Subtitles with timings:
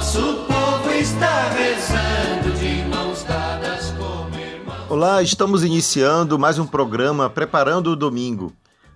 [0.00, 4.90] Nosso povo está rezando de mãos dadas como irmãos.
[4.90, 8.50] Olá, estamos iniciando mais um programa Preparando o Domingo.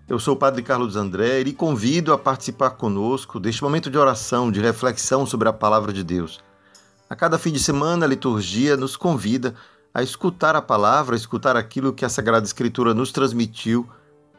[0.08, 4.50] Eu sou o Padre Carlos André e convido a participar conosco deste momento de oração,
[4.50, 6.40] de reflexão sobre a palavra de Deus.
[7.10, 9.54] A cada fim de semana, a liturgia nos convida
[9.92, 13.86] a escutar a palavra, a escutar aquilo que a Sagrada Escritura nos transmitiu,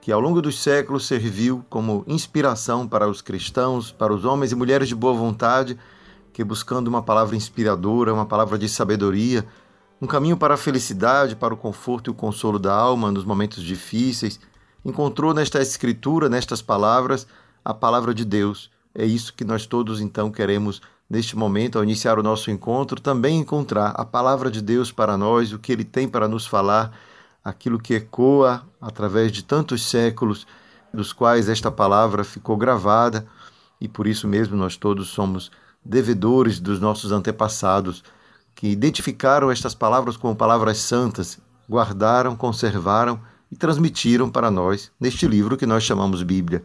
[0.01, 4.55] que ao longo dos séculos serviu como inspiração para os cristãos, para os homens e
[4.55, 5.77] mulheres de boa vontade,
[6.35, 9.45] que buscando uma palavra inspiradora, uma palavra de sabedoria,
[10.02, 13.63] um caminho para a felicidade, para o conforto e o consolo da alma nos momentos
[13.63, 14.37] difíceis,
[14.84, 17.26] encontrou nesta Escritura, nestas palavras,
[17.63, 18.70] a palavra de Deus.
[18.93, 23.40] É isso que nós todos então queremos neste momento, ao iniciar o nosso encontro, também
[23.40, 26.91] encontrar a palavra de Deus para nós, o que ele tem para nos falar,
[27.46, 30.46] aquilo que ecoa através de tantos séculos,
[30.93, 33.26] dos quais esta palavra ficou gravada,
[33.79, 35.49] e por isso mesmo nós todos somos
[35.85, 38.03] devedores dos nossos antepassados,
[38.55, 41.37] que identificaram estas palavras como palavras santas,
[41.69, 43.19] guardaram, conservaram
[43.51, 46.63] e transmitiram para nós neste livro que nós chamamos Bíblia.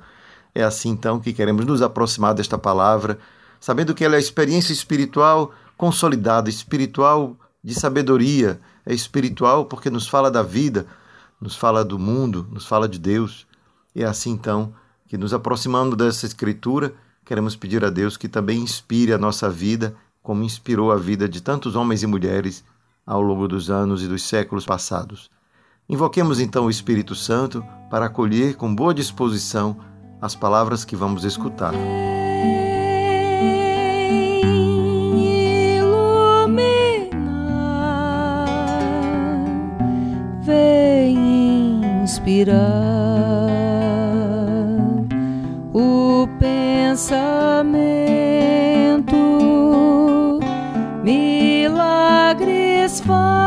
[0.54, 3.18] É assim então que queremos nos aproximar desta palavra
[3.60, 10.08] sabendo que ela é a experiência espiritual consolidada, espiritual de sabedoria, é espiritual porque nos
[10.08, 10.86] fala da vida,
[11.38, 13.46] nos fala do mundo, nos fala de Deus.
[13.94, 14.72] É assim então
[15.06, 16.94] que nos aproximando dessa escritura,
[17.30, 21.40] queremos pedir a Deus que também inspire a nossa vida, como inspirou a vida de
[21.40, 22.64] tantos homens e mulheres
[23.06, 25.30] ao longo dos anos e dos séculos passados.
[25.88, 29.76] Invoquemos então o Espírito Santo para acolher com boa disposição
[30.20, 31.72] as palavras que vamos escutar.
[42.02, 43.09] inspirar
[46.90, 47.60] pensamento,
[51.04, 53.39] milagres faz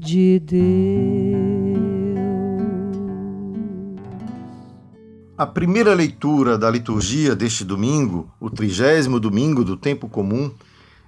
[0.00, 0.66] de Deus.
[5.38, 10.50] A primeira leitura da liturgia deste domingo, o trigésimo domingo do tempo comum,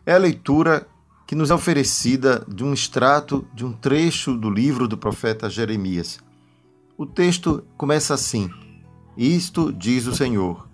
[0.06, 0.86] é a leitura
[1.26, 6.27] que nos é oferecida de um extrato de um trecho do livro do profeta Jeremias.
[7.00, 8.50] O texto começa assim:
[9.16, 10.68] Isto diz o Senhor: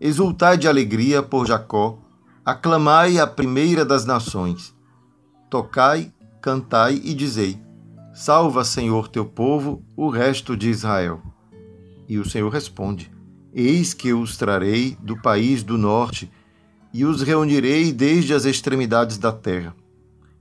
[0.00, 1.98] Exultai de alegria por Jacó,
[2.42, 4.74] aclamai a primeira das nações.
[5.50, 7.60] Tocai, cantai e dizei:
[8.14, 11.20] Salva, Senhor, teu povo, o resto de Israel.
[12.08, 13.12] E o Senhor responde:
[13.52, 16.32] Eis que os trarei do país do norte
[16.94, 19.76] e os reunirei desde as extremidades da terra.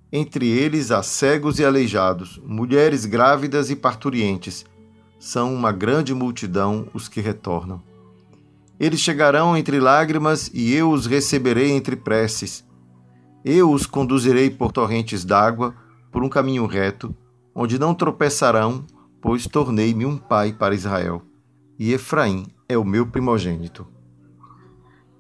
[0.10, 4.71] Entre eles há cegos e aleijados, mulheres grávidas e parturientes.
[5.22, 7.80] São uma grande multidão os que retornam.
[8.80, 12.66] Eles chegarão entre lágrimas e eu os receberei entre preces.
[13.46, 15.76] Eu os conduzirei por torrentes d'água,
[16.12, 17.16] por um caminho reto,
[17.54, 18.84] onde não tropeçarão,
[19.22, 21.22] pois tornei-me um pai para Israel.
[21.78, 23.86] E Efraim é o meu primogênito.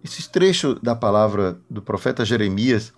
[0.04, 2.92] Esse trecho da palavra do profeta Jeremias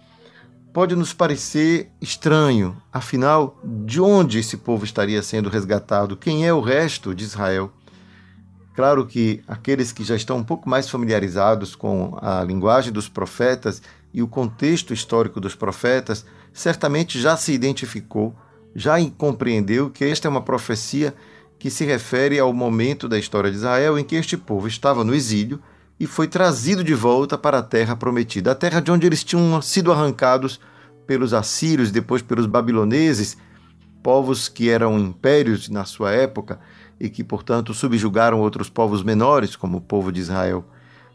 [0.74, 6.18] pode nos parecer estranho, afinal, de onde esse povo estaria sendo resgatado?
[6.18, 7.72] Quem é o resto de Israel?
[8.76, 13.84] Claro que aqueles que já estão um pouco mais familiarizados com a linguagem dos profetas
[14.12, 18.36] e o contexto histórico dos profetas, certamente já se identificou,
[18.76, 21.14] já compreendeu que esta é uma profecia
[21.60, 25.14] que se refere ao momento da história de Israel em que este povo estava no
[25.14, 25.62] exílio
[26.00, 29.62] e foi trazido de volta para a terra prometida, a terra de onde eles tinham
[29.62, 30.60] sido arrancados
[31.06, 33.38] pelos assírios, depois pelos babiloneses,
[34.02, 36.60] povos que eram impérios na sua época
[37.00, 40.66] e que, portanto, subjugaram outros povos menores, como o povo de Israel.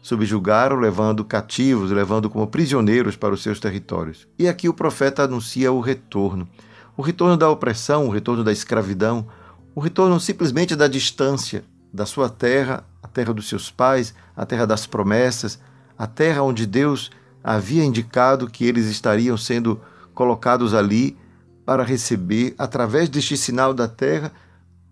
[0.01, 4.27] Subjugaram, levando cativos, levando como prisioneiros para os seus territórios.
[4.37, 6.47] E aqui o profeta anuncia o retorno.
[6.95, 9.27] O retorno da opressão, o retorno da escravidão,
[9.75, 14.65] o retorno simplesmente da distância da sua terra, a terra dos seus pais, a terra
[14.65, 15.59] das promessas,
[15.97, 17.11] a terra onde Deus
[17.43, 19.81] havia indicado que eles estariam sendo
[20.13, 21.17] colocados ali
[21.65, 24.31] para receber, através deste sinal da terra,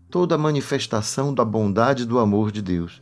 [0.10, 3.02] toda a manifestação da bondade e do amor de Deus.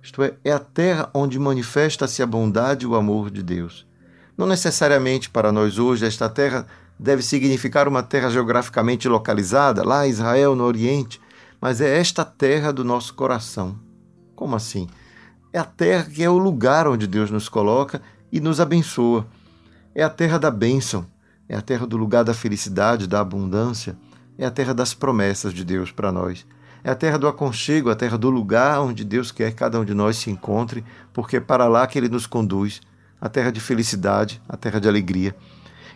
[0.00, 3.84] Isto é, é a terra onde manifesta-se a bondade e o amor de Deus.
[4.38, 10.54] Não necessariamente para nós hoje esta terra deve significar uma terra geograficamente localizada, lá Israel,
[10.54, 11.20] no Oriente,
[11.60, 13.76] mas é esta terra do nosso coração.
[14.36, 14.86] Como assim?
[15.52, 18.00] É a terra que é o lugar onde Deus nos coloca
[18.30, 19.26] e nos abençoa.
[19.92, 21.04] É a terra da bênção,
[21.48, 23.96] é a terra do lugar da felicidade, da abundância,
[24.38, 26.46] é a terra das promessas de Deus para nós.
[26.84, 29.84] É a terra do aconchego, a terra do lugar onde Deus quer que cada um
[29.84, 32.80] de nós se encontre, porque é para lá que Ele nos conduz.
[33.20, 35.36] A terra de felicidade, a terra de alegria,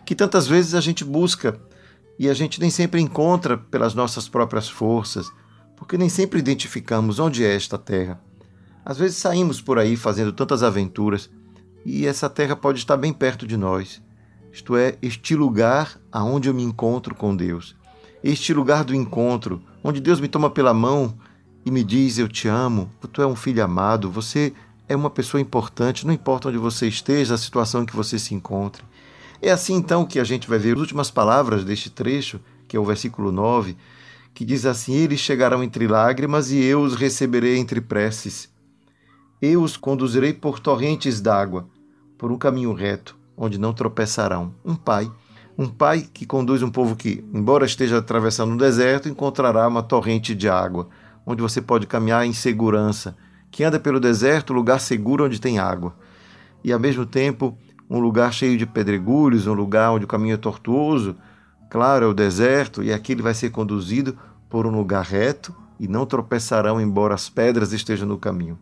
[0.05, 1.59] que tantas vezes a gente busca
[2.19, 5.31] e a gente nem sempre encontra pelas nossas próprias forças,
[5.75, 8.21] porque nem sempre identificamos onde é esta terra.
[8.85, 11.27] Às vezes saímos por aí fazendo tantas aventuras
[11.83, 13.99] e essa terra pode estar bem perto de nós.
[14.53, 17.75] Isto é, este lugar aonde eu me encontro com Deus.
[18.23, 21.17] Este lugar do encontro, onde Deus me toma pela mão
[21.65, 24.53] e me diz: Eu te amo, tu é um filho amado, você
[24.87, 28.35] é uma pessoa importante, não importa onde você esteja, a situação em que você se
[28.35, 28.83] encontre.
[29.41, 32.79] É assim então que a gente vai ver as últimas palavras deste trecho, que é
[32.79, 33.75] o versículo 9,
[34.33, 38.54] que diz assim: Eles chegarão entre lágrimas e eu os receberei entre preces.
[39.41, 41.67] Eu os conduzirei por torrentes d'água
[42.17, 44.53] por um caminho reto, onde não tropeçarão.
[44.63, 45.11] Um pai,
[45.57, 50.33] um pai que conduz um povo que, embora esteja atravessando um deserto, encontrará uma torrente
[50.33, 50.87] de água,
[51.25, 53.17] onde você pode caminhar em segurança.
[53.51, 55.93] Que anda pelo deserto, lugar seguro onde tem água.
[56.63, 57.57] E ao mesmo tempo,
[57.89, 61.15] um lugar cheio de pedregulhos, um lugar onde o caminho é tortuoso,
[61.69, 64.17] claro, é o deserto, e aqui ele vai ser conduzido
[64.49, 68.57] por um lugar reto e não tropeçarão, embora as pedras estejam no caminho.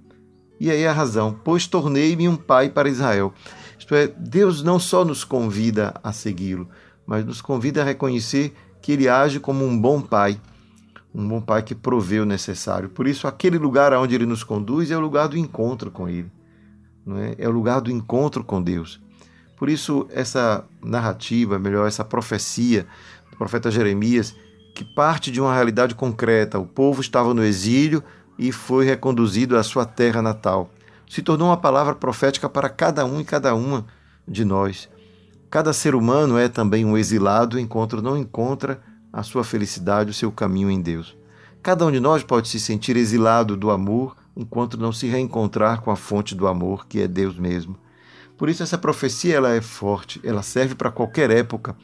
[0.59, 3.33] E aí a razão, pois tornei-me um pai para Israel.
[3.77, 6.69] Isto é, Deus não só nos convida a segui-lo,
[7.05, 10.39] mas nos convida a reconhecer que ele age como um bom pai,
[11.13, 12.89] um bom pai que provê o necessário.
[12.89, 16.31] Por isso, aquele lugar aonde ele nos conduz é o lugar do encontro com ele.
[17.05, 17.35] Não é?
[17.38, 19.01] é o lugar do encontro com Deus.
[19.57, 22.88] Por isso, essa narrativa, melhor, essa profecia
[23.31, 24.35] do profeta Jeremias,
[24.73, 26.59] que parte de uma realidade concreta.
[26.59, 28.03] O povo estava no exílio,
[28.38, 30.69] e foi reconduzido à sua terra natal.
[31.09, 33.85] Se tornou uma palavra profética para cada um e cada uma
[34.27, 34.89] de nós.
[35.50, 38.81] Cada ser humano é também um exilado enquanto não encontra
[39.12, 41.15] a sua felicidade, o seu caminho em Deus.
[41.62, 45.91] Cada um de nós pode se sentir exilado do amor enquanto não se reencontrar com
[45.91, 47.77] a fonte do amor, que é Deus mesmo.
[48.38, 51.75] Por isso essa profecia ela é forte, ela serve para qualquer época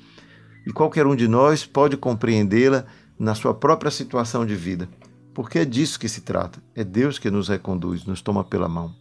[0.65, 2.85] e qualquer um de nós pode compreendê-la
[3.17, 4.89] na sua própria situação de vida.
[5.33, 6.62] Porque é disso que se trata.
[6.75, 8.93] É Deus que nos reconduz, nos toma pela mão.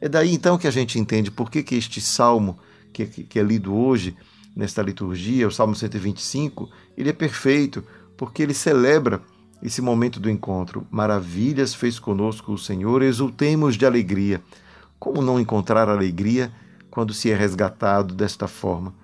[0.00, 2.58] É daí então que a gente entende por que, que este salmo
[2.92, 4.16] que, que é lido hoje,
[4.54, 7.84] nesta liturgia, o Salmo 125, ele é perfeito,
[8.16, 9.22] porque ele celebra
[9.62, 10.86] esse momento do encontro.
[10.90, 14.42] Maravilhas fez conosco o Senhor, exultemos de alegria.
[14.98, 16.52] Como não encontrar alegria
[16.90, 18.94] quando se é resgatado desta forma?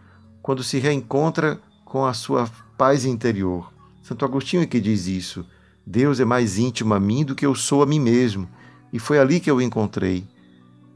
[0.43, 3.73] Quando se reencontra com a sua paz interior.
[4.03, 5.45] Santo Agostinho é que diz isso.
[5.87, 8.49] Deus é mais íntimo a mim do que eu sou a mim mesmo.
[8.93, 10.25] E foi ali que eu o encontrei.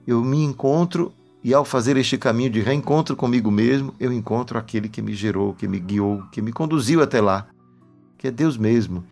[0.04, 1.12] Eu me encontro
[1.44, 5.54] e ao fazer este caminho de reencontro comigo mesmo, eu encontro aquele que me gerou,
[5.54, 7.47] que me guiou, que me conduziu até lá,
[8.18, 9.04] que é Deus mesmo.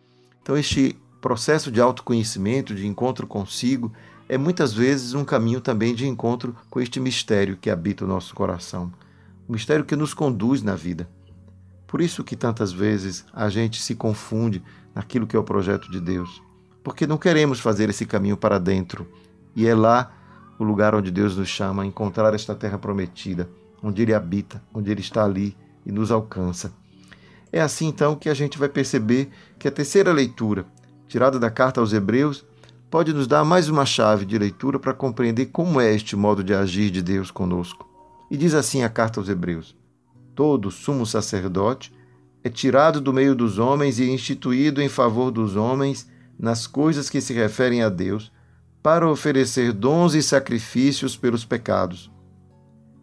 [0.42, 3.92] Então este processo de autoconhecimento, de encontro consigo,
[4.28, 8.34] é muitas vezes um caminho também de encontro com este mistério que habita o nosso
[8.34, 8.92] coração,
[9.46, 11.08] o mistério que nos conduz na vida.
[11.86, 14.62] Por isso que tantas vezes a gente se confunde
[14.98, 16.42] naquilo que é o projeto de Deus,
[16.82, 19.06] porque não queremos fazer esse caminho para dentro.
[19.54, 20.12] E é lá
[20.58, 23.48] o lugar onde Deus nos chama a encontrar esta terra prometida,
[23.80, 26.72] onde Ele habita, onde Ele está ali e nos alcança.
[27.52, 30.66] É assim então que a gente vai perceber que a terceira leitura,
[31.06, 32.44] tirada da carta aos Hebreus,
[32.90, 36.52] pode nos dar mais uma chave de leitura para compreender como é este modo de
[36.52, 37.88] agir de Deus conosco.
[38.28, 39.76] E diz assim a carta aos Hebreus:
[40.34, 41.96] Todo sumo sacerdote
[42.42, 47.20] é tirado do meio dos homens e instituído em favor dos homens nas coisas que
[47.20, 48.32] se referem a Deus,
[48.82, 52.10] para oferecer dons e sacrifícios pelos pecados.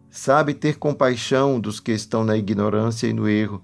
[0.08, 3.62] Sabe ter compaixão dos que estão na ignorância e no erro,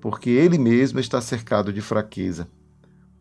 [0.00, 2.48] porque ele mesmo está cercado de fraqueza.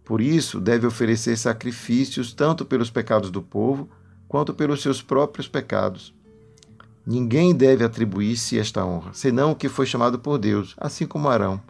[0.05, 3.89] Por isso, deve oferecer sacrifícios tanto pelos pecados do povo,
[4.27, 6.15] quanto pelos seus próprios pecados.
[7.05, 11.61] Ninguém deve atribuir-se esta honra, senão o que foi chamado por Deus, assim como Arão.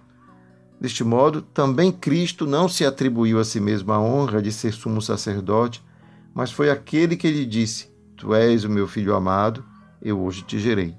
[0.79, 5.01] Deste modo, também Cristo não se atribuiu a si mesmo a honra de ser sumo
[5.01, 5.83] sacerdote,
[6.33, 9.63] mas foi aquele que lhe disse: Tu és o meu filho amado,
[10.01, 10.95] eu hoje te gerei.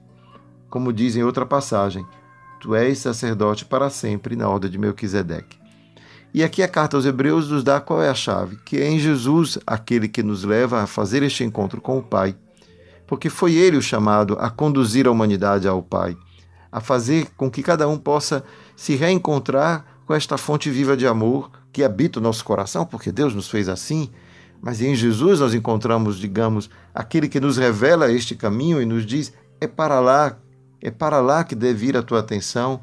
[0.68, 2.04] Como diz em outra passagem,
[2.60, 5.58] Tu és sacerdote para sempre na ordem de Melquisedeque.
[6.32, 8.98] E aqui a carta aos Hebreus nos dá qual é a chave, que é em
[8.98, 12.36] Jesus aquele que nos leva a fazer este encontro com o Pai,
[13.06, 16.16] porque foi ele o chamado a conduzir a humanidade ao Pai,
[16.70, 18.44] a fazer com que cada um possa
[18.76, 23.34] se reencontrar com esta fonte viva de amor que habita o nosso coração, porque Deus
[23.34, 24.10] nos fez assim.
[24.60, 29.32] Mas em Jesus nós encontramos, digamos, aquele que nos revela este caminho e nos diz:
[29.60, 30.36] é para lá,
[30.80, 32.80] é para lá que deve ir a tua atenção,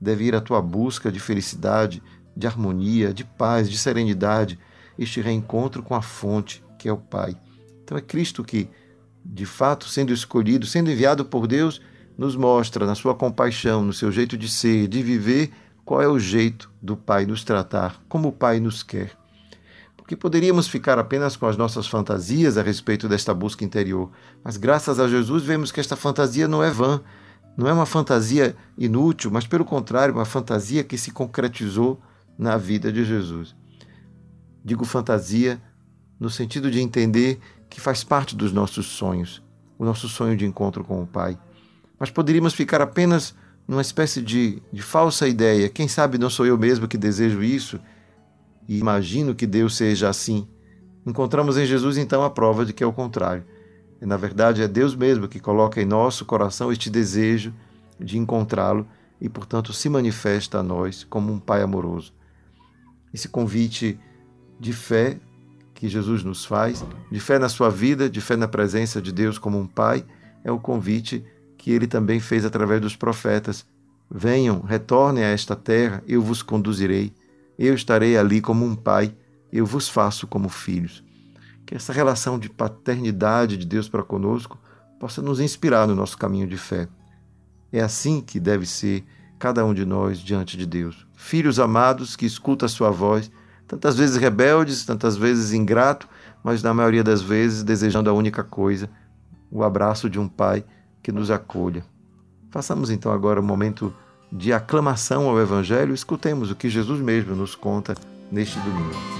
[0.00, 2.02] deve ir a tua busca de felicidade,
[2.36, 4.58] de harmonia, de paz, de serenidade,
[4.98, 7.36] este reencontro com a fonte, que é o Pai.
[7.82, 8.68] Então é Cristo que,
[9.24, 11.80] de fato, sendo escolhido, sendo enviado por Deus,
[12.18, 15.52] nos mostra na sua compaixão, no seu jeito de ser, de viver,
[15.84, 19.16] qual é o jeito do Pai nos tratar, como o Pai nos quer.
[19.96, 24.10] Porque poderíamos ficar apenas com as nossas fantasias a respeito desta busca interior,
[24.42, 27.00] mas graças a Jesus vemos que esta fantasia não é vã,
[27.56, 32.00] não é uma fantasia inútil, mas pelo contrário, uma fantasia que se concretizou
[32.36, 33.54] na vida de Jesus.
[34.64, 35.62] Digo fantasia
[36.18, 37.38] no sentido de entender
[37.70, 39.40] que faz parte dos nossos sonhos,
[39.78, 41.38] o nosso sonho de encontro com o Pai
[41.98, 43.34] mas poderíamos ficar apenas
[43.66, 45.68] numa espécie de, de falsa ideia.
[45.68, 47.78] Quem sabe não sou eu mesmo que desejo isso
[48.68, 50.48] e imagino que Deus seja assim.
[51.06, 53.44] Encontramos em Jesus então a prova de que é o contrário.
[54.00, 57.52] E, na verdade, é Deus mesmo que coloca em nosso coração este desejo
[57.98, 58.86] de encontrá-lo
[59.20, 62.12] e, portanto, se manifesta a nós como um Pai amoroso.
[63.12, 63.98] Esse convite
[64.60, 65.18] de fé
[65.74, 69.38] que Jesus nos faz, de fé na sua vida, de fé na presença de Deus
[69.38, 70.04] como um Pai,
[70.44, 71.24] é o convite
[71.58, 73.66] que ele também fez através dos profetas:
[74.10, 77.12] Venham, retornem a esta terra, eu vos conduzirei.
[77.58, 79.14] Eu estarei ali como um pai,
[79.52, 81.04] eu vos faço como filhos.
[81.66, 84.58] Que essa relação de paternidade de Deus para conosco
[84.98, 86.88] possa nos inspirar no nosso caminho de fé.
[87.70, 89.04] É assim que deve ser
[89.38, 91.06] cada um de nós diante de Deus.
[91.14, 93.30] Filhos amados que escutam a sua voz,
[93.66, 96.08] tantas vezes rebeldes, tantas vezes ingrato,
[96.42, 98.88] mas na maioria das vezes desejando a única coisa,
[99.50, 100.64] o abraço de um pai
[101.02, 101.84] que nos acolha.
[102.50, 103.94] Façamos então agora um momento
[104.30, 107.94] de aclamação ao Evangelho, escutemos o que Jesus mesmo nos conta
[108.30, 109.17] neste domingo.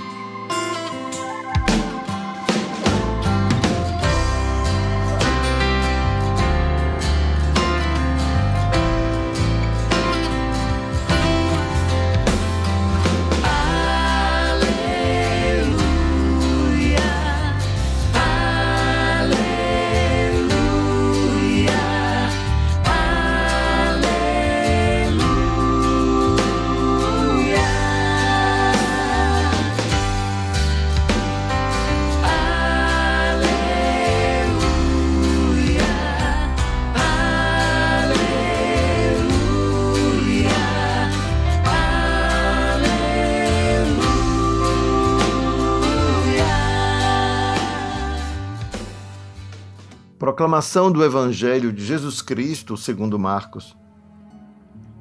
[50.38, 53.76] Proclamação do Evangelho de Jesus Cristo segundo Marcos.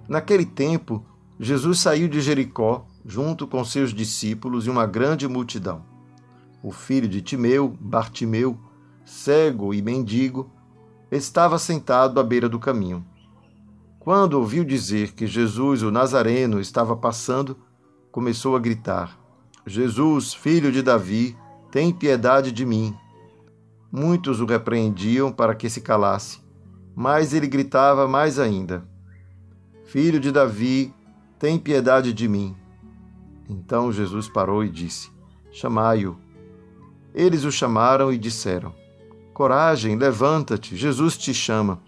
[0.10, 1.06] Naquele tempo,
[1.39, 5.86] Jesus saiu de Jericó junto com seus discípulos e uma grande multidão.
[6.63, 8.58] O filho de Timeu, Bartimeu,
[9.06, 10.50] cego e mendigo,
[11.12, 13.06] estava sentado à beira do caminho.
[14.00, 17.56] Quando ouviu dizer que Jesus, o Nazareno, estava passando,
[18.12, 19.15] começou a gritar:
[19.67, 21.38] Jesus, filho de Davi,
[21.72, 22.98] tem piedade de mim.
[23.91, 26.39] Muitos o repreendiam para que se calasse,
[26.96, 28.84] mas ele gritava mais ainda:
[29.86, 30.94] Filho de Davi,
[31.39, 32.56] tem piedade de mim.
[33.50, 35.10] Então Jesus parou e disse:
[35.51, 36.17] Chamai-o.
[37.13, 38.75] Eles o chamaram e disseram:
[39.34, 41.82] Coragem, levanta-te, Jesus te chama.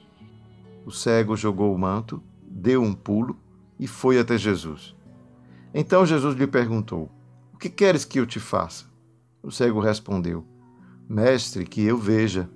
[0.86, 3.38] O cego jogou o manto, deu um pulo
[3.79, 4.96] e foi até Jesus.
[5.74, 7.12] Então Jesus lhe perguntou:
[7.53, 8.86] O que queres que eu te faça?
[9.44, 10.46] O cego respondeu:
[11.10, 12.48] Mestre, que eu veja.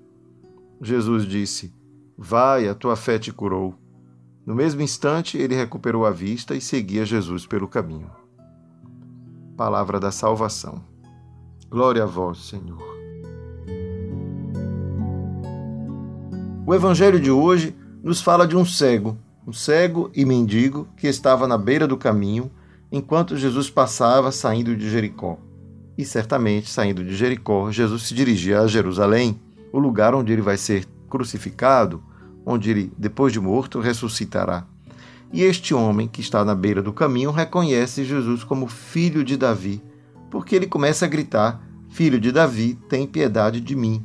[0.80, 1.74] Jesus disse:
[2.16, 3.74] Vai, a tua fé te curou.
[4.46, 8.12] No mesmo instante, ele recuperou a vista e seguia Jesus pelo caminho.
[9.58, 10.84] Palavra da salvação.
[11.68, 12.78] Glória a vós, Senhor.
[16.68, 19.18] O evangelho de hoje nos fala de um cego,
[19.48, 22.52] um cego e mendigo que estava na beira do caminho
[22.92, 25.40] enquanto Jesus passava saindo de Jericó.
[25.98, 29.40] E certamente, saindo de Jericó, Jesus se dirigia a Jerusalém,
[29.72, 32.04] o lugar onde ele vai ser crucificado,
[32.46, 34.66] onde ele, depois de morto, ressuscitará.
[35.32, 39.82] E este homem que está na beira do caminho reconhece Jesus como filho de Davi,
[40.30, 41.60] porque ele começa a gritar:
[41.90, 44.04] Filho de Davi, tem piedade de mim.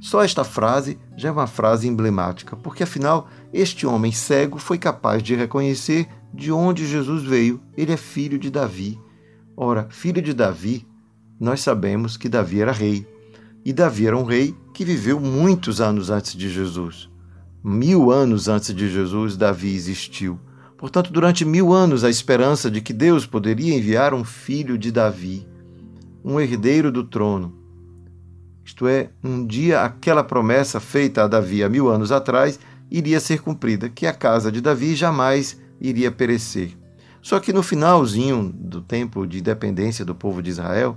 [0.00, 5.22] Só esta frase já é uma frase emblemática, porque afinal este homem cego foi capaz
[5.22, 7.60] de reconhecer de onde Jesus veio.
[7.76, 9.00] Ele é filho de Davi.
[9.56, 10.86] Ora, filho de Davi,
[11.38, 13.06] nós sabemos que Davi era rei.
[13.64, 17.10] E Davi era um rei que viveu muitos anos antes de Jesus.
[17.62, 20.38] Mil anos antes de Jesus, Davi existiu.
[20.78, 25.46] Portanto, durante mil anos, a esperança de que Deus poderia enviar um filho de Davi,
[26.24, 27.66] um herdeiro do trono,
[28.66, 32.58] isto é, um dia aquela promessa feita a Davi há mil anos atrás
[32.90, 36.76] iria ser cumprida, que a casa de Davi jamais iria perecer.
[37.22, 40.96] Só que no finalzinho do tempo de independência do povo de Israel,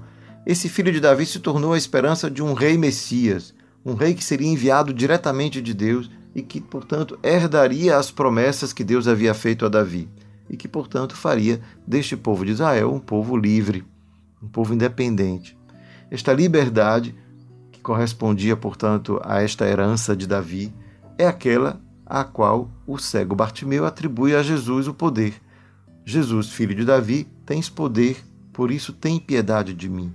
[0.52, 3.54] esse filho de Davi se tornou a esperança de um rei Messias,
[3.86, 8.84] um rei que seria enviado diretamente de Deus e que, portanto, herdaria as promessas que
[8.84, 10.10] Deus havia feito a Davi
[10.50, 13.86] e que, portanto, faria deste povo de Israel um povo livre,
[14.42, 15.56] um povo independente.
[16.10, 17.14] Esta liberdade
[17.72, 20.74] que correspondia, portanto, a esta herança de Davi,
[21.16, 25.36] é aquela a qual o cego Bartimeu atribui a Jesus o poder.
[26.04, 28.18] Jesus, filho de Davi, tens poder,
[28.52, 30.12] por isso tem piedade de mim.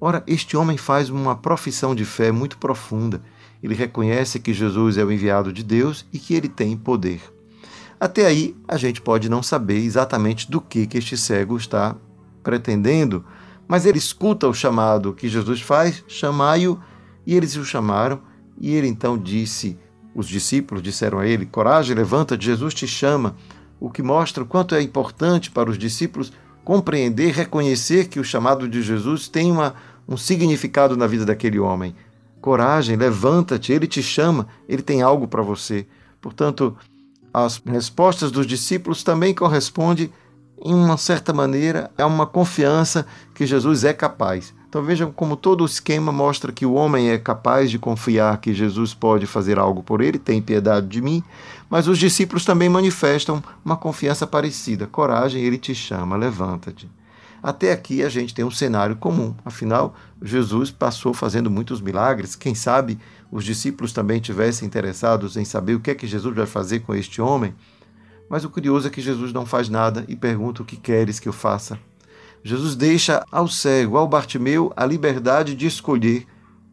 [0.00, 3.22] Ora, este homem faz uma profissão de fé muito profunda.
[3.62, 7.20] Ele reconhece que Jesus é o enviado de Deus e que ele tem poder.
[7.98, 11.96] Até aí, a gente pode não saber exatamente do que, que este cego está
[12.42, 13.24] pretendendo
[13.68, 16.80] mas ele escuta o chamado que Jesus faz, chamai-o,
[17.26, 18.22] e eles o chamaram,
[18.58, 19.78] e ele então disse,
[20.14, 23.36] os discípulos disseram a ele, coragem, levanta, Jesus te chama,
[23.78, 26.32] o que mostra o quanto é importante para os discípulos
[26.68, 29.74] compreender, reconhecer que o chamado de Jesus tem uma,
[30.06, 31.96] um significado na vida daquele homem.
[32.42, 35.86] Coragem, levanta-te, ele te chama, ele tem algo para você.
[36.20, 36.76] Portanto,
[37.32, 40.12] as respostas dos discípulos também correspondem
[40.62, 44.52] em uma certa maneira, é uma confiança que Jesus é capaz.
[44.68, 48.52] Então vejam como todo o esquema mostra que o homem é capaz de confiar que
[48.52, 51.24] Jesus pode fazer algo por ele, tem piedade de mim,
[51.70, 54.86] mas os discípulos também manifestam uma confiança parecida.
[54.86, 56.88] Coragem, ele te chama, levanta-te.
[57.42, 59.34] Até aqui a gente tem um cenário comum.
[59.42, 62.36] Afinal, Jesus passou fazendo muitos milagres.
[62.36, 62.98] Quem sabe
[63.30, 66.94] os discípulos também tivessem interessados em saber o que é que Jesus vai fazer com
[66.94, 67.54] este homem.
[68.28, 71.28] Mas o curioso é que Jesus não faz nada e pergunta o que queres que
[71.28, 71.78] eu faça.
[72.42, 76.26] Jesus deixa ao cego, ao Bartimeu, a liberdade de escolher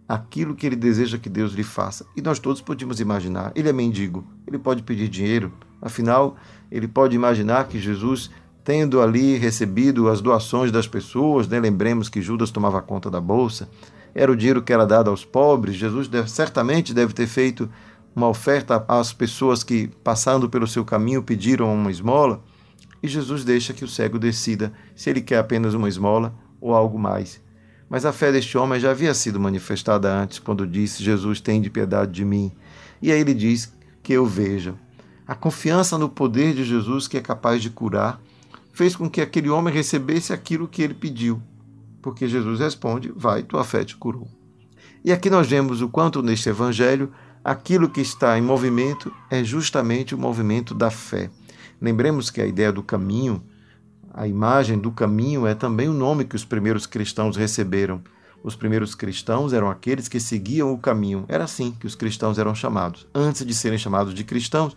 [0.08, 2.06] aquilo que ele deseja que Deus lhe faça.
[2.16, 5.52] E nós todos podemos imaginar, ele é mendigo, ele pode pedir dinheiro,
[5.82, 6.36] afinal,
[6.72, 8.30] ele pode imaginar que Jesus,
[8.64, 11.60] tendo ali recebido as doações das pessoas, né?
[11.60, 13.68] lembremos que Judas tomava conta da bolsa,
[14.14, 17.70] era o dinheiro que era dado aos pobres, Jesus deve, certamente deve ter feito
[18.16, 22.42] uma oferta às pessoas que, passando pelo seu caminho, pediram uma esmola,
[23.06, 26.98] e Jesus deixa que o cego decida se ele quer apenas uma esmola ou algo
[26.98, 27.40] mais.
[27.88, 31.70] Mas a fé deste homem já havia sido manifestada antes, quando disse: Jesus tem de
[31.70, 32.52] piedade de mim.
[33.02, 34.74] E aí ele diz que eu veja.
[35.28, 38.20] A confiança no poder de Jesus, que é capaz de curar,
[38.74, 41.40] fez com que aquele homem recebesse aquilo que ele pediu.
[42.02, 44.28] Porque Jesus responde: Vai, tua fé te curou.
[45.04, 47.12] E aqui nós vemos o quanto neste evangelho
[47.44, 51.30] aquilo que está em movimento é justamente o movimento da fé.
[51.86, 53.44] Lembremos que a ideia do caminho,
[54.12, 58.02] a imagem do caminho é também o nome que os primeiros cristãos receberam.
[58.44, 61.26] Os primeiros cristãos eram aqueles que seguiam o caminho.
[61.28, 63.06] Era assim que os cristãos eram chamados.
[63.14, 64.76] Antes de serem chamados de cristãos,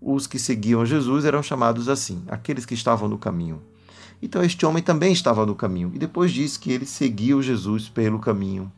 [0.00, 3.62] os que seguiam Jesus eram chamados assim, aqueles que estavam no caminho.
[4.20, 8.18] Então este homem também estava no caminho e depois diz que ele seguiu Jesus pelo
[8.18, 8.72] caminho.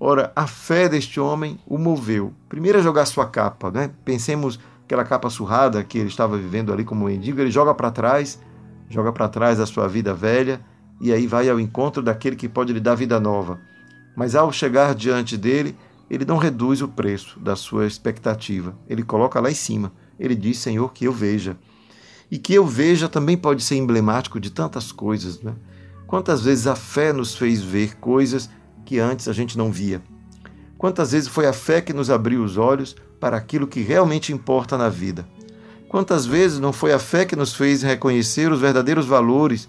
[0.00, 2.32] Ora, a fé deste homem o moveu.
[2.48, 3.92] Primeiro a jogar sua capa, né?
[4.04, 4.58] Pensemos
[4.92, 8.38] aquela capa surrada que ele estava vivendo ali como mendigo, ele joga para trás,
[8.90, 10.60] joga para trás a sua vida velha
[11.00, 13.58] e aí vai ao encontro daquele que pode lhe dar vida nova.
[14.14, 15.74] Mas ao chegar diante dele,
[16.10, 18.76] ele não reduz o preço da sua expectativa.
[18.86, 19.90] Ele coloca lá em cima.
[20.20, 21.56] Ele diz: Senhor, que eu veja.
[22.30, 25.54] E que eu veja também pode ser emblemático de tantas coisas, né?
[26.06, 28.50] Quantas vezes a fé nos fez ver coisas
[28.84, 30.02] que antes a gente não via?
[30.82, 34.76] Quantas vezes foi a fé que nos abriu os olhos para aquilo que realmente importa
[34.76, 35.24] na vida?
[35.88, 39.68] Quantas vezes não foi a fé que nos fez reconhecer os verdadeiros valores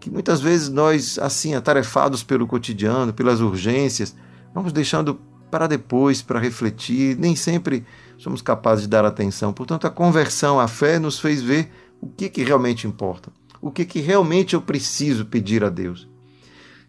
[0.00, 4.16] que muitas vezes nós, assim, atarefados pelo cotidiano, pelas urgências,
[4.52, 7.86] vamos deixando para depois, para refletir, nem sempre
[8.18, 9.52] somos capazes de dar atenção.
[9.52, 13.30] Portanto, a conversão, a fé nos fez ver o que, que realmente importa,
[13.62, 16.08] o que, que realmente eu preciso pedir a Deus.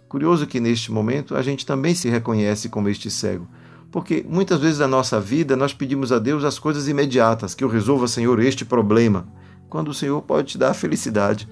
[0.10, 3.48] Curioso que neste momento a gente também se reconhece como este cego,
[3.92, 7.68] porque muitas vezes na nossa vida nós pedimos a Deus as coisas imediatas, que eu
[7.68, 9.28] resolva, Senhor, este problema,
[9.70, 11.48] quando o Senhor pode te dar a felicidade.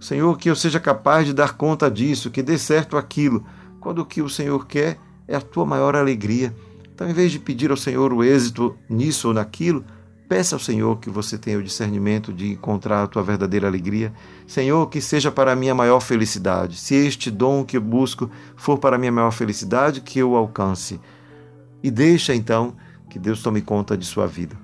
[0.00, 3.44] Senhor, que eu seja capaz de dar conta disso, que dê certo aquilo,
[3.80, 6.54] quando o que o Senhor quer é a tua maior alegria.
[6.94, 9.84] Então, em vez de pedir ao Senhor o êxito nisso ou naquilo,
[10.28, 14.12] peça ao Senhor que você tenha o discernimento de encontrar a tua verdadeira alegria.
[14.46, 16.76] Senhor, que seja para a minha maior felicidade.
[16.76, 21.00] Se este dom que eu busco for para a minha maior felicidade, que eu alcance.
[21.82, 22.74] E deixa então
[23.10, 24.56] que Deus tome conta de sua vida.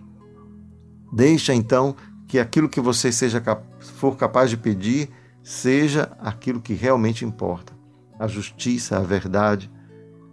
[1.12, 1.94] Deixa então
[2.26, 3.42] que aquilo que você seja
[3.80, 5.10] for capaz de pedir
[5.42, 7.72] seja aquilo que realmente importa.
[8.18, 9.70] A justiça, a verdade,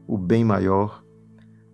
[0.07, 1.03] o bem maior,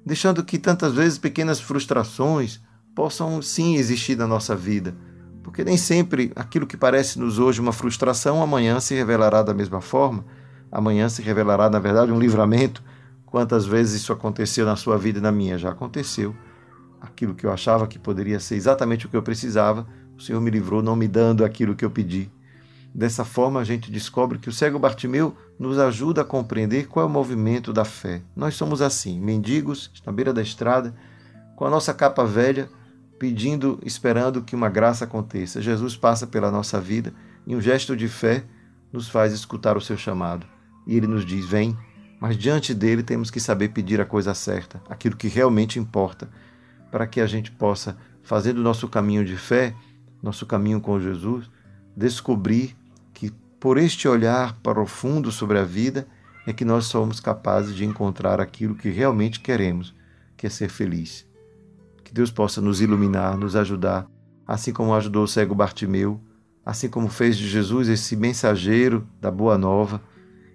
[0.06, 2.62] deixando que tantas vezes pequenas frustrações
[2.96, 4.96] possam sim existir na nossa vida,
[5.44, 10.26] porque nem sempre aquilo que parece-nos hoje uma frustração, amanhã se revelará da mesma forma,
[10.72, 12.84] amanhã se revelará, na verdade, um livramento.
[13.26, 15.58] Quantas vezes isso aconteceu na sua vida e na minha?
[15.58, 16.36] Já aconteceu.
[17.02, 19.86] Aquilo que eu achava que poderia ser exatamente o que eu precisava,
[20.18, 22.32] o Senhor me livrou, não me dando aquilo que eu pedi.
[22.94, 27.10] Dessa forma, a gente descobre que o cego Bartimeu nos ajuda a compreender qual é
[27.10, 28.22] o movimento da fé.
[28.36, 30.96] Nós somos assim, mendigos na beira da estrada,
[31.56, 32.70] com a nossa capa velha,
[33.20, 35.62] pedindo, esperando que uma graça aconteça.
[35.62, 37.14] Jesus passa pela nossa vida
[37.46, 38.44] e um gesto de fé
[38.92, 40.46] nos faz escutar o seu chamado.
[40.86, 41.78] E ele nos diz: Vem,
[42.20, 46.30] mas diante dele temos que saber pedir a coisa certa, aquilo que realmente importa,
[46.92, 49.74] para que a gente possa, fazendo o nosso caminho de fé,
[50.22, 51.50] nosso caminho com Jesus,
[51.96, 52.76] descobrir
[53.64, 56.06] por este olhar profundo sobre a vida
[56.46, 59.96] é que nós somos capazes de encontrar aquilo que realmente queremos,
[60.36, 61.26] que é ser feliz.
[62.04, 64.08] Que Deus possa nos iluminar, nos ajudar,
[64.46, 66.20] assim como ajudou o cego Bartimeu,
[66.66, 70.02] assim como fez de Jesus esse mensageiro da boa nova,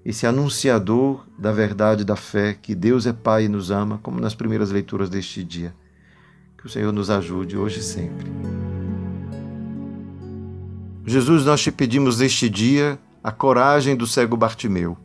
[0.04, 4.34] esse anunciador da verdade da fé, que Deus é Pai e nos ama, como nas
[4.34, 5.74] primeiras leituras deste dia.
[6.56, 8.30] Que o Senhor nos ajude hoje e sempre.
[11.04, 14.96] Jesus, nós te pedimos neste dia a coragem do cego Bartimeu,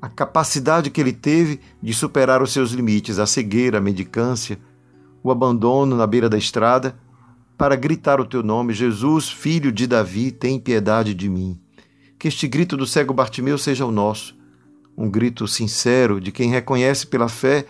[0.00, 4.58] a capacidade que ele teve de superar os seus limites, a cegueira, a mendicância,
[5.22, 6.98] o abandono na beira da estrada,
[7.56, 11.60] para gritar o teu nome: Jesus, filho de Davi, tem piedade de mim.
[12.18, 14.36] Que este grito do cego Bartimeu seja o nosso,
[14.96, 17.66] um grito sincero de quem reconhece pela fé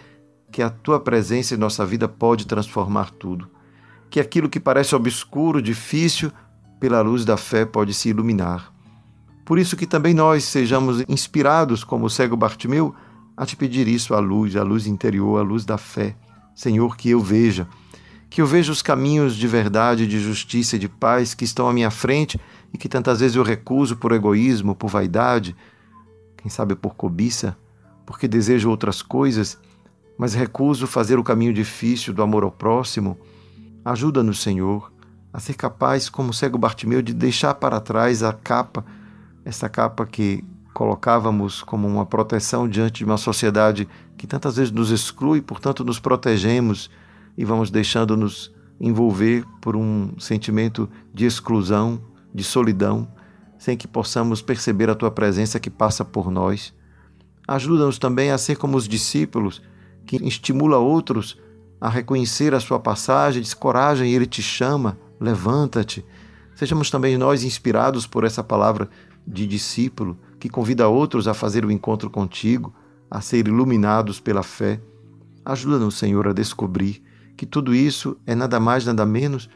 [0.50, 3.48] que a tua presença em nossa vida pode transformar tudo.
[4.10, 6.30] Que aquilo que parece obscuro, difícil,
[6.78, 8.72] pela luz da fé pode se iluminar.
[9.44, 12.94] Por isso que também nós sejamos inspirados, como o cego Bartimeu,
[13.36, 16.14] a te pedir isso, a luz, a luz interior, a luz da fé.
[16.54, 17.66] Senhor, que eu veja,
[18.28, 21.72] que eu veja os caminhos de verdade, de justiça e de paz que estão à
[21.72, 22.40] minha frente
[22.72, 25.54] e que tantas vezes eu recuso por egoísmo, por vaidade,
[26.36, 27.56] quem sabe por cobiça,
[28.06, 29.58] porque desejo outras coisas,
[30.18, 33.18] mas recuso fazer o caminho difícil do amor ao próximo.
[33.84, 34.92] Ajuda-nos, Senhor,
[35.32, 38.84] a ser capaz, como o cego Bartimeu, de deixar para trás a capa,
[39.44, 40.44] essa capa que
[40.82, 46.00] colocávamos como uma proteção diante de uma sociedade que tantas vezes nos exclui, portanto nos
[46.00, 46.90] protegemos
[47.38, 52.02] e vamos deixando-nos envolver por um sentimento de exclusão,
[52.34, 53.06] de solidão,
[53.56, 56.74] sem que possamos perceber a tua presença que passa por nós.
[57.46, 59.62] Ajuda-nos também a ser como os discípulos,
[60.04, 61.38] que estimula outros
[61.80, 66.04] a reconhecer a sua passagem, diz coragem, ele te chama, levanta-te.
[66.56, 68.90] Sejamos também nós inspirados por essa palavra
[69.24, 72.74] de discípulo que convida outros a fazer o encontro contigo,
[73.08, 74.80] a ser iluminados pela fé.
[75.44, 77.00] Ajuda-nos, Senhor, a descobrir
[77.36, 79.48] que tudo isso é nada mais, nada menos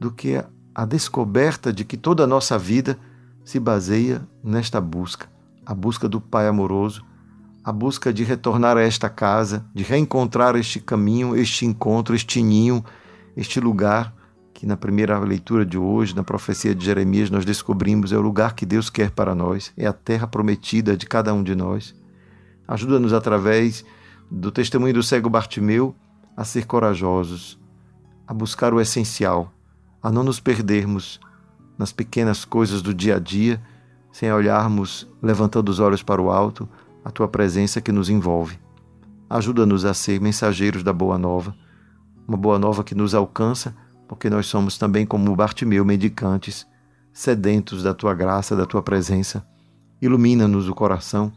[0.00, 0.42] do que
[0.74, 2.98] a descoberta de que toda a nossa vida
[3.44, 5.30] se baseia nesta busca,
[5.64, 7.04] a busca do Pai amoroso,
[7.62, 12.84] a busca de retornar a esta casa, de reencontrar este caminho, este encontro, este ninho,
[13.36, 14.12] este lugar
[14.62, 18.54] que na primeira leitura de hoje, na profecia de Jeremias, nós descobrimos é o lugar
[18.54, 21.92] que Deus quer para nós, é a terra prometida de cada um de nós.
[22.68, 23.84] Ajuda-nos através
[24.30, 25.96] do testemunho do cego Bartimeu
[26.36, 27.58] a ser corajosos,
[28.24, 29.52] a buscar o essencial,
[30.00, 31.18] a não nos perdermos
[31.76, 33.60] nas pequenas coisas do dia a dia,
[34.12, 36.68] sem olharmos, levantando os olhos para o alto,
[37.04, 38.60] a tua presença que nos envolve.
[39.28, 41.52] Ajuda-nos a ser mensageiros da boa nova,
[42.28, 43.74] uma boa nova que nos alcança,
[44.12, 46.66] porque nós somos também como Bartimeu, mendicantes,
[47.14, 49.42] sedentos da tua graça, da tua presença.
[50.02, 51.32] Ilumina-nos o coração,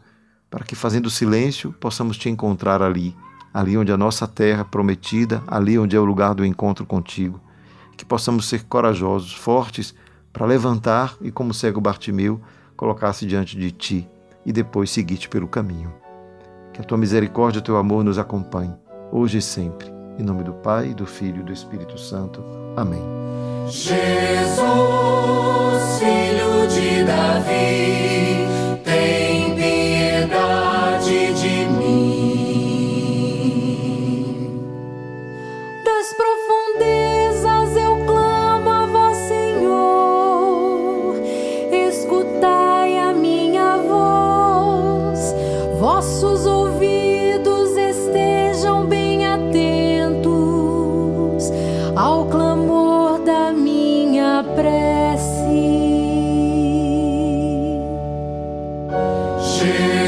[0.50, 3.16] para que fazendo silêncio possamos te encontrar ali,
[3.52, 7.40] ali onde a nossa terra prometida, ali onde é o lugar do encontro contigo.
[7.96, 9.94] Que possamos ser corajosos, fortes,
[10.30, 12.42] para levantar e, como cego Bartimeu,
[12.76, 14.06] colocar-se diante de ti
[14.44, 15.94] e depois seguir-te pelo caminho.
[16.74, 18.74] Que a tua misericórdia e o teu amor nos acompanhe,
[19.10, 19.95] hoje e sempre.
[20.18, 22.44] Em nome do Pai, do Filho e do Espírito Santo.
[22.76, 23.02] Amém.
[23.68, 24.56] Jesus,
[25.98, 28.15] filho de Davi,
[59.58, 60.05] Jesus,